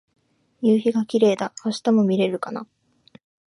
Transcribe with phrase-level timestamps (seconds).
[0.61, 1.53] 夕陽がキレイだ。
[1.63, 2.65] 明日も晴れるのかな。